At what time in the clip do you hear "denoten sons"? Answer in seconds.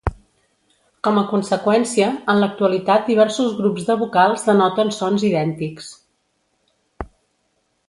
4.49-5.29